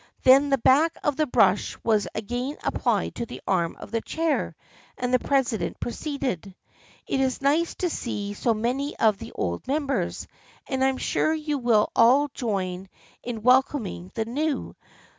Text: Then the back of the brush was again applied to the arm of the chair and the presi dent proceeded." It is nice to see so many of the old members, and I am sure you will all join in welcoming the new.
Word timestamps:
Then 0.23 0.49
the 0.49 0.57
back 0.57 0.97
of 1.03 1.15
the 1.15 1.27
brush 1.27 1.77
was 1.83 2.07
again 2.15 2.57
applied 2.63 3.13
to 3.13 3.27
the 3.27 3.39
arm 3.45 3.75
of 3.79 3.91
the 3.91 4.01
chair 4.01 4.55
and 4.97 5.13
the 5.13 5.19
presi 5.19 5.59
dent 5.59 5.79
proceeded." 5.79 6.55
It 7.07 7.19
is 7.19 7.39
nice 7.39 7.75
to 7.75 7.89
see 7.91 8.33
so 8.33 8.55
many 8.55 8.97
of 8.97 9.19
the 9.19 9.31
old 9.33 9.67
members, 9.67 10.27
and 10.65 10.83
I 10.83 10.87
am 10.87 10.97
sure 10.97 11.35
you 11.35 11.59
will 11.59 11.91
all 11.95 12.29
join 12.33 12.89
in 13.21 13.43
welcoming 13.43 14.09
the 14.15 14.25
new. 14.25 14.75